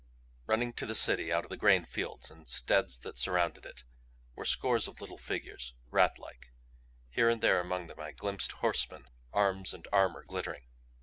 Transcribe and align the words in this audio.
Running 0.47 0.73
to 0.73 0.87
the 0.87 0.95
city 0.95 1.31
out 1.31 1.43
of 1.43 1.51
the 1.51 1.57
grain 1.57 1.85
fields 1.85 2.31
and 2.31 2.47
steads 2.49 2.97
that 3.01 3.19
surrounded 3.19 3.67
it, 3.67 3.83
were 4.33 4.45
scores 4.45 4.87
of 4.87 4.99
little 4.99 5.19
figures, 5.19 5.75
rat 5.91 6.17
like. 6.17 6.51
Here 7.11 7.29
and 7.29 7.39
there 7.39 7.59
among 7.59 7.85
them 7.85 7.99
I 7.99 8.11
glimpsed 8.11 8.53
horsemen, 8.53 9.09
arms 9.31 9.75
and 9.75 9.87
armor 9.93 10.23
glittering. 10.23 10.65